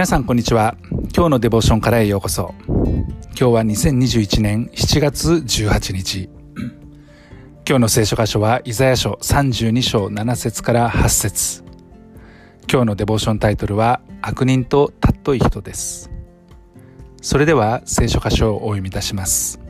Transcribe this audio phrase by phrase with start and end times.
[0.00, 0.78] 皆さんこんにちは。
[1.14, 2.54] 今日のデボーションからへようこそ。
[2.66, 6.30] 今日は2021年7月18日。
[7.68, 11.64] 今日の聖書箇所はイザヤ書32章7節から8節。
[12.66, 16.10] 今日のデボーションタイトルは悪人と尊い人です。
[17.20, 19.60] それでは聖書箇所をお読みいたします。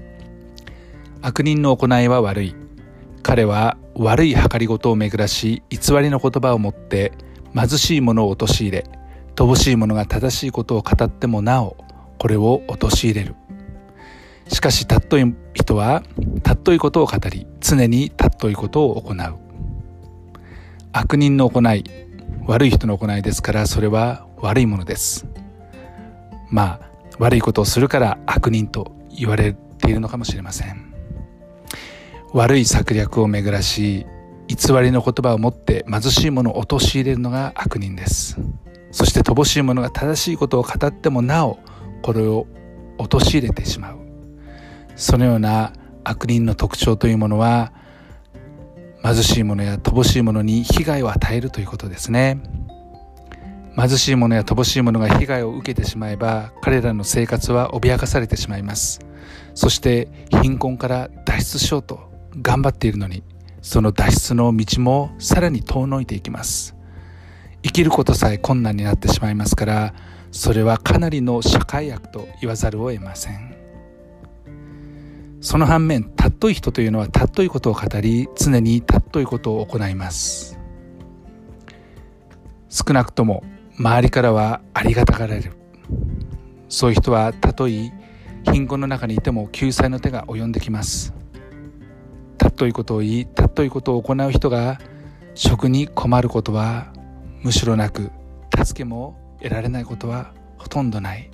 [1.23, 2.55] 悪人の行いは悪い。
[3.25, 7.15] 彼は悪い計りごとを巡らし偽りの言葉を持って
[7.53, 8.85] 貧しい者を陥れ
[9.34, 11.76] 乏しい者が正しいことを語ってもなお
[12.18, 13.34] これを陥れる。
[14.48, 16.03] しかし尊い人は
[16.44, 19.36] 尊いことを語り常に尊いことを行う。
[20.93, 21.84] 悪人の行い
[22.46, 25.26] 悪い人の行いですからそれは悪いものです。
[26.50, 26.81] まあ
[27.18, 30.92] 悪いことをするから悪人と言われているのかもしれません。
[32.33, 34.06] 悪い策略を巡らし
[34.48, 38.36] 偽りの言葉を持って貧しい者を陥れるのが悪人です。
[38.91, 41.59] そして乏しい者が正しいことを語ってもなお
[42.03, 42.47] これを
[42.98, 43.98] 陥れてしまう。
[44.97, 45.73] そのような
[46.05, 47.73] 悪人の特徴というものは
[49.03, 52.41] 貧しい者や乏しい者に被害を与えるということですね。
[53.77, 59.00] 貧しい者や乏しい者が被害を受けてしまえば彼らの生活は脅かされてしまいます。
[59.55, 60.09] そして
[60.43, 62.11] 貧困から脱出しようと
[62.43, 63.22] 頑張っているのに
[63.62, 66.75] その脱出の道もさらに遠のいていきます。
[67.62, 69.94] 生きることさえ困難になってしまいますから
[70.30, 73.56] それはかなりの社会悪と言わざるを得ません。
[75.41, 80.58] その反面尊い人というのは尊いことを語り常に尊いことを行います。
[82.69, 83.42] 少なくとも
[83.78, 85.53] 周りからはありがたがられる。
[86.69, 87.91] そういう人はたとえ
[88.53, 91.14] 貧困の中にいても救済の手が及んできます。
[92.38, 94.78] 尊いことを言い尊いことを行う人が
[95.34, 96.92] 食に困ることは
[97.43, 98.11] むしろなく
[98.57, 101.31] 助けも得られないことはほとんどない。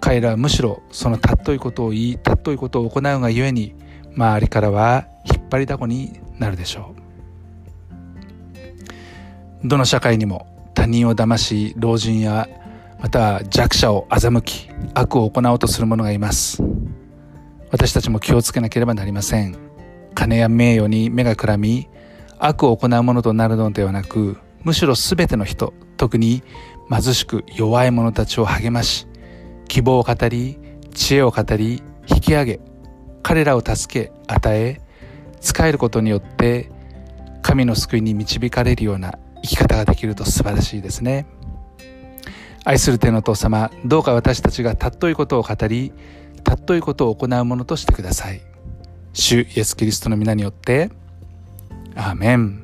[0.00, 3.74] 彼らはむしろその尊いことを言い尊いことを行うがゆえに
[4.14, 6.94] 周りからは引っ張りだこになるでしょ
[9.62, 9.66] う。
[9.66, 12.46] どの社会にも他人を騙し老人や
[13.00, 16.62] または弱者を欺き悪を行おうとする者がいます。
[17.70, 19.56] 私たちも気をつけなければなりません。
[20.14, 21.88] 金や名誉に目がくらみ
[22.38, 26.42] 悪を行うものとなるのではなくむしろ全ての人特に
[26.90, 29.06] 貧しく弱い者たちを励まし
[29.68, 30.58] 希望を語り
[30.92, 32.60] 知恵を語り引き上げ
[33.22, 34.80] 彼らを助け与え
[35.40, 36.70] 仕えることによって
[37.42, 41.26] 神の救いに導かれるような生き方ができると素晴らしいですね。
[42.64, 45.92] 愛する天の父様どうか私たちが尊いことを語り
[46.46, 48.40] 尊いことを行うものとしてください。
[49.12, 50.90] 主イエス・キリストの皆によって
[51.94, 52.63] アーメン。